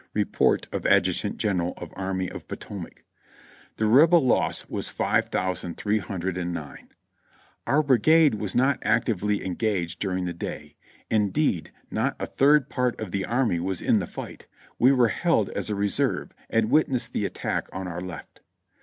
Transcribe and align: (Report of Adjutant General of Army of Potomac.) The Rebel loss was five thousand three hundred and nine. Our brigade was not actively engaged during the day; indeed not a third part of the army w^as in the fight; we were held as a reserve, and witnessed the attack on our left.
(Report 0.15 0.67
of 0.73 0.87
Adjutant 0.87 1.37
General 1.37 1.75
of 1.77 1.93
Army 1.95 2.27
of 2.27 2.47
Potomac.) 2.47 3.03
The 3.75 3.85
Rebel 3.85 4.25
loss 4.25 4.67
was 4.67 4.87
five 4.89 5.29
thousand 5.29 5.77
three 5.77 5.99
hundred 5.99 6.37
and 6.39 6.51
nine. 6.51 6.89
Our 7.67 7.83
brigade 7.83 8.33
was 8.33 8.55
not 8.55 8.79
actively 8.83 9.45
engaged 9.45 9.99
during 9.99 10.25
the 10.25 10.33
day; 10.33 10.75
indeed 11.11 11.71
not 11.91 12.15
a 12.19 12.25
third 12.25 12.67
part 12.67 12.99
of 12.99 13.11
the 13.11 13.25
army 13.25 13.59
w^as 13.59 13.79
in 13.79 13.99
the 13.99 14.07
fight; 14.07 14.47
we 14.79 14.91
were 14.91 15.09
held 15.09 15.49
as 15.51 15.69
a 15.69 15.75
reserve, 15.75 16.31
and 16.49 16.71
witnessed 16.71 17.13
the 17.13 17.25
attack 17.27 17.67
on 17.71 17.87
our 17.87 18.01
left. 18.01 18.41